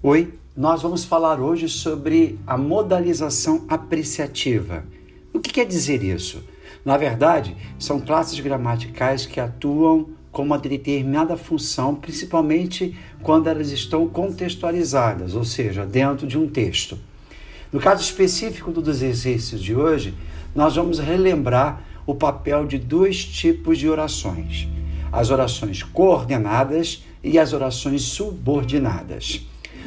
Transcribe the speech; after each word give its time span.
Oi, 0.00 0.32
nós 0.56 0.80
vamos 0.80 1.04
falar 1.04 1.40
hoje 1.40 1.68
sobre 1.68 2.38
a 2.46 2.56
modalização 2.56 3.64
apreciativa. 3.68 4.84
O 5.32 5.40
que 5.40 5.52
quer 5.52 5.66
dizer 5.66 6.04
isso? 6.04 6.44
Na 6.84 6.96
verdade, 6.96 7.56
são 7.80 7.98
classes 7.98 8.38
gramaticais 8.38 9.26
que 9.26 9.40
atuam 9.40 10.10
com 10.30 10.42
uma 10.42 10.56
determinada 10.56 11.36
função, 11.36 11.96
principalmente 11.96 12.96
quando 13.24 13.48
elas 13.48 13.72
estão 13.72 14.06
contextualizadas, 14.06 15.34
ou 15.34 15.44
seja, 15.44 15.84
dentro 15.84 16.28
de 16.28 16.38
um 16.38 16.48
texto. 16.48 16.96
No 17.72 17.80
caso 17.80 18.00
específico 18.00 18.70
dos 18.70 19.02
exercícios 19.02 19.60
de 19.60 19.74
hoje, 19.74 20.14
nós 20.54 20.76
vamos 20.76 21.00
relembrar 21.00 21.82
o 22.06 22.14
papel 22.14 22.68
de 22.68 22.78
dois 22.78 23.24
tipos 23.24 23.76
de 23.76 23.88
orações: 23.88 24.68
as 25.10 25.30
orações 25.30 25.82
coordenadas 25.82 27.02
e 27.20 27.36
as 27.36 27.52
orações 27.52 28.02
subordinadas. 28.02 29.44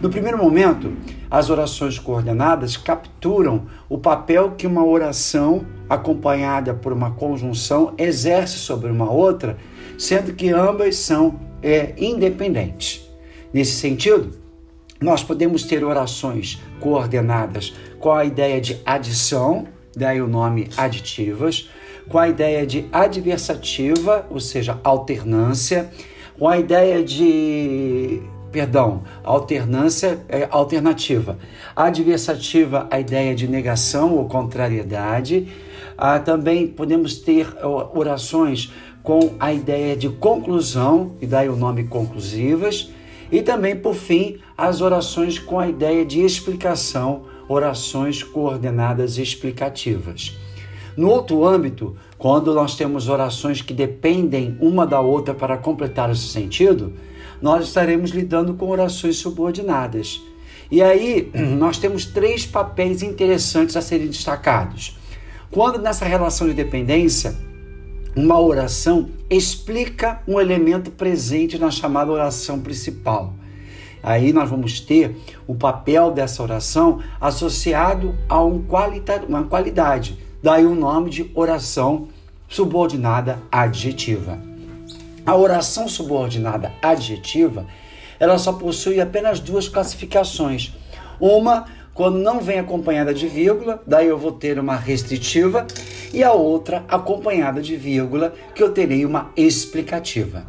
No 0.00 0.10
primeiro 0.10 0.36
momento, 0.36 0.92
as 1.30 1.50
orações 1.50 1.98
coordenadas 1.98 2.76
capturam 2.76 3.66
o 3.88 3.98
papel 3.98 4.52
que 4.52 4.66
uma 4.66 4.84
oração 4.84 5.64
acompanhada 5.88 6.74
por 6.74 6.92
uma 6.92 7.12
conjunção 7.12 7.94
exerce 7.96 8.58
sobre 8.58 8.90
uma 8.90 9.10
outra, 9.10 9.56
sendo 9.98 10.34
que 10.34 10.50
ambas 10.50 10.96
são 10.96 11.40
é, 11.62 11.94
independentes. 11.96 13.08
Nesse 13.52 13.72
sentido, 13.72 14.32
nós 15.00 15.22
podemos 15.22 15.64
ter 15.64 15.84
orações 15.84 16.60
coordenadas 16.80 17.74
com 17.98 18.12
a 18.12 18.24
ideia 18.24 18.60
de 18.60 18.80
adição, 18.84 19.66
daí 19.96 20.20
o 20.20 20.28
nome 20.28 20.68
aditivas, 20.76 21.70
com 22.08 22.18
a 22.18 22.28
ideia 22.28 22.66
de 22.66 22.86
adversativa, 22.92 24.26
ou 24.30 24.40
seja, 24.40 24.78
alternância, 24.84 25.90
com 26.38 26.48
a 26.48 26.58
ideia 26.58 27.02
de 27.02 28.22
perdão, 28.54 29.02
alternância 29.24 30.20
é 30.28 30.46
alternativa. 30.48 31.36
Adversativa, 31.74 32.86
a 32.88 33.00
ideia 33.00 33.34
de 33.34 33.48
negação 33.48 34.14
ou 34.14 34.26
contrariedade. 34.26 35.48
Ah, 35.98 36.20
também 36.20 36.68
podemos 36.68 37.16
ter 37.16 37.48
orações 37.92 38.72
com 39.02 39.34
a 39.40 39.52
ideia 39.52 39.96
de 39.96 40.08
conclusão, 40.08 41.16
e 41.20 41.26
daí 41.26 41.48
o 41.48 41.56
nome 41.56 41.82
conclusivas. 41.82 42.92
E 43.32 43.42
também, 43.42 43.74
por 43.74 43.94
fim, 43.94 44.38
as 44.56 44.80
orações 44.80 45.36
com 45.36 45.58
a 45.58 45.68
ideia 45.68 46.04
de 46.06 46.20
explicação, 46.20 47.22
orações 47.48 48.22
coordenadas 48.22 49.18
explicativas. 49.18 50.38
No 50.96 51.08
outro 51.08 51.44
âmbito, 51.44 51.96
quando 52.16 52.54
nós 52.54 52.76
temos 52.76 53.08
orações 53.08 53.60
que 53.60 53.74
dependem 53.74 54.56
uma 54.60 54.86
da 54.86 55.00
outra 55.00 55.34
para 55.34 55.56
completar 55.56 56.08
esse 56.12 56.28
sentido, 56.28 56.92
nós 57.44 57.66
estaremos 57.66 58.10
lidando 58.10 58.54
com 58.54 58.70
orações 58.70 59.16
subordinadas. 59.16 60.22
E 60.70 60.80
aí 60.80 61.30
nós 61.58 61.76
temos 61.76 62.06
três 62.06 62.46
papéis 62.46 63.02
interessantes 63.02 63.76
a 63.76 63.82
serem 63.82 64.06
destacados. 64.06 64.96
Quando 65.50 65.78
nessa 65.78 66.06
relação 66.06 66.48
de 66.48 66.54
dependência, 66.54 67.36
uma 68.16 68.40
oração 68.40 69.10
explica 69.28 70.22
um 70.26 70.40
elemento 70.40 70.90
presente 70.90 71.58
na 71.58 71.70
chamada 71.70 72.10
oração 72.10 72.60
principal. 72.60 73.34
Aí 74.02 74.32
nós 74.32 74.48
vamos 74.48 74.80
ter 74.80 75.14
o 75.46 75.54
papel 75.54 76.12
dessa 76.12 76.42
oração 76.42 77.02
associado 77.20 78.14
a 78.26 78.42
um 78.42 78.62
qualita 78.62 79.22
uma 79.28 79.44
qualidade. 79.44 80.18
Daí 80.42 80.64
o 80.64 80.74
nome 80.74 81.10
de 81.10 81.30
oração 81.34 82.08
subordinada 82.48 83.38
adjetiva. 83.52 84.53
A 85.26 85.34
oração 85.36 85.88
subordinada 85.88 86.72
adjetiva, 86.82 87.66
ela 88.20 88.38
só 88.38 88.52
possui 88.52 89.00
apenas 89.00 89.40
duas 89.40 89.68
classificações. 89.68 90.72
Uma 91.18 91.64
quando 91.94 92.18
não 92.18 92.40
vem 92.40 92.58
acompanhada 92.58 93.14
de 93.14 93.28
vírgula, 93.28 93.82
daí 93.86 94.08
eu 94.08 94.18
vou 94.18 94.32
ter 94.32 94.58
uma 94.58 94.76
restritiva, 94.76 95.66
e 96.12 96.22
a 96.22 96.32
outra 96.32 96.84
acompanhada 96.88 97.62
de 97.62 97.76
vírgula, 97.76 98.34
que 98.54 98.62
eu 98.62 98.72
terei 98.72 99.06
uma 99.06 99.30
explicativa. 99.36 100.44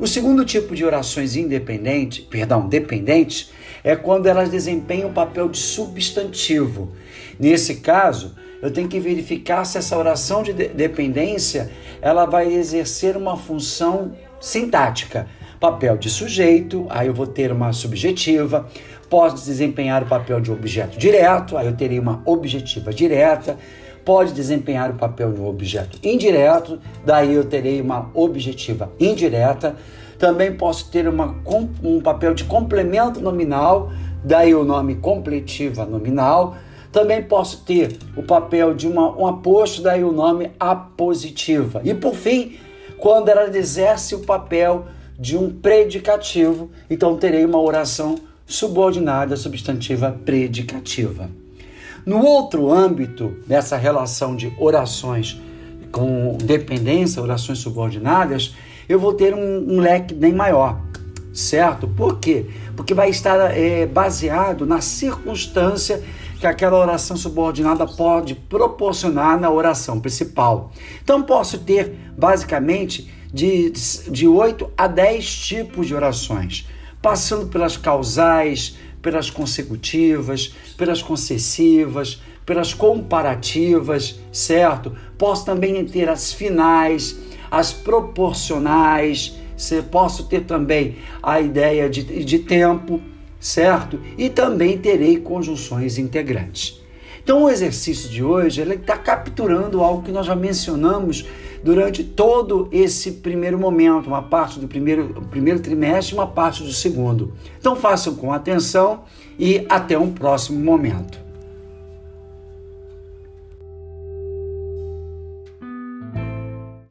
O 0.00 0.06
segundo 0.06 0.44
tipo 0.44 0.74
de 0.74 0.84
orações 0.84 1.36
independentes, 1.36 2.24
perdão, 2.24 2.68
dependentes, 2.68 3.52
é 3.84 3.94
quando 3.94 4.26
elas 4.26 4.48
desempenham 4.48 5.10
o 5.10 5.12
papel 5.12 5.48
de 5.48 5.58
substantivo. 5.58 6.92
Nesse 7.38 7.76
caso, 7.76 8.34
eu 8.62 8.70
tenho 8.70 8.88
que 8.88 9.00
verificar 9.00 9.64
se 9.64 9.76
essa 9.76 9.98
oração 9.98 10.44
de 10.44 10.52
dependência 10.52 11.68
ela 12.00 12.24
vai 12.24 12.52
exercer 12.54 13.16
uma 13.16 13.36
função 13.36 14.12
sintática. 14.40 15.26
Papel 15.58 15.96
de 15.98 16.08
sujeito, 16.08 16.86
aí 16.88 17.08
eu 17.08 17.14
vou 17.14 17.26
ter 17.26 17.50
uma 17.50 17.72
subjetiva, 17.72 18.68
pode 19.10 19.44
desempenhar 19.44 20.04
o 20.04 20.06
papel 20.06 20.40
de 20.40 20.52
objeto 20.52 20.96
direto, 20.96 21.56
aí 21.56 21.66
eu 21.66 21.76
terei 21.76 21.98
uma 21.98 22.22
objetiva 22.24 22.92
direta, 22.92 23.58
pode 24.04 24.32
desempenhar 24.32 24.90
o 24.90 24.94
papel 24.94 25.32
de 25.32 25.40
um 25.40 25.46
objeto 25.46 25.98
indireto, 26.02 26.78
daí 27.04 27.34
eu 27.34 27.44
terei 27.44 27.80
uma 27.80 28.10
objetiva 28.14 28.92
indireta. 28.98 29.74
Também 30.18 30.54
posso 30.54 30.88
ter 30.88 31.08
uma, 31.08 31.36
um 31.82 32.00
papel 32.00 32.32
de 32.32 32.44
complemento 32.44 33.20
nominal, 33.20 33.92
daí 34.22 34.54
o 34.54 34.62
nome 34.62 34.94
completiva 34.96 35.84
nominal 35.84 36.56
também 36.92 37.22
posso 37.22 37.64
ter 37.64 37.96
o 38.14 38.22
papel 38.22 38.74
de 38.74 38.86
uma, 38.86 39.16
um 39.16 39.26
aposto, 39.26 39.80
daí 39.80 40.04
o 40.04 40.12
nome 40.12 40.50
apositiva. 40.60 41.80
E 41.84 41.94
por 41.94 42.14
fim, 42.14 42.56
quando 42.98 43.30
ela 43.30 43.48
exerce 43.56 44.14
o 44.14 44.20
papel 44.20 44.86
de 45.18 45.36
um 45.36 45.50
predicativo, 45.50 46.70
então 46.90 47.16
terei 47.16 47.44
uma 47.44 47.60
oração 47.60 48.16
subordinada 48.46 49.36
substantiva 49.36 50.16
predicativa. 50.24 51.30
No 52.04 52.22
outro 52.24 52.70
âmbito 52.70 53.36
dessa 53.46 53.76
relação 53.76 54.36
de 54.36 54.52
orações 54.58 55.40
com 55.90 56.36
dependência, 56.42 57.22
orações 57.22 57.58
subordinadas, 57.58 58.54
eu 58.88 58.98
vou 58.98 59.14
ter 59.14 59.34
um, 59.34 59.74
um 59.74 59.80
leque 59.80 60.12
bem 60.12 60.32
maior, 60.32 60.80
certo? 61.32 61.86
Por 61.86 62.18
quê? 62.18 62.46
Porque 62.76 62.92
vai 62.92 63.10
estar 63.10 63.56
é, 63.56 63.86
baseado 63.86 64.66
na 64.66 64.80
circunstância 64.80 66.02
que 66.42 66.46
aquela 66.48 66.76
oração 66.76 67.16
subordinada 67.16 67.86
pode 67.86 68.34
proporcionar 68.34 69.38
na 69.38 69.48
oração 69.48 70.00
principal. 70.00 70.72
Então, 71.00 71.22
posso 71.22 71.56
ter 71.60 71.96
basicamente 72.18 73.08
de, 73.32 73.70
de 74.10 74.26
8 74.26 74.68
a 74.76 74.88
10 74.88 75.36
tipos 75.46 75.86
de 75.86 75.94
orações, 75.94 76.66
passando 77.00 77.46
pelas 77.46 77.76
causais, 77.76 78.76
pelas 79.00 79.30
consecutivas, 79.30 80.52
pelas 80.76 81.00
concessivas, 81.00 82.20
pelas 82.44 82.74
comparativas, 82.74 84.18
certo? 84.32 84.96
Posso 85.16 85.44
também 85.44 85.84
ter 85.84 86.08
as 86.08 86.32
finais, 86.32 87.16
as 87.52 87.72
proporcionais, 87.72 89.36
posso 89.92 90.24
ter 90.24 90.40
também 90.40 90.96
a 91.22 91.40
ideia 91.40 91.88
de, 91.88 92.24
de 92.24 92.38
tempo, 92.40 93.00
certo? 93.42 94.00
E 94.16 94.30
também 94.30 94.78
terei 94.78 95.18
conjunções 95.18 95.98
integrantes. 95.98 96.80
Então, 97.22 97.42
o 97.42 97.50
exercício 97.50 98.08
de 98.08 98.22
hoje 98.22 98.60
ele 98.60 98.74
está 98.74 98.96
capturando 98.96 99.82
algo 99.82 100.02
que 100.02 100.12
nós 100.12 100.26
já 100.26 100.34
mencionamos 100.34 101.26
durante 101.62 102.02
todo 102.02 102.68
esse 102.72 103.12
primeiro 103.12 103.58
momento, 103.58 104.06
uma 104.06 104.22
parte 104.22 104.58
do 104.58 104.66
primeiro, 104.66 105.22
primeiro 105.30 105.60
trimestre 105.60 106.14
uma 106.14 106.26
parte 106.26 106.62
do 106.62 106.72
segundo. 106.72 107.32
Então, 107.58 107.76
façam 107.76 108.14
com 108.14 108.32
atenção 108.32 109.02
e 109.38 109.64
até 109.68 109.98
um 109.98 110.12
próximo 110.12 110.58
momento. 110.58 111.20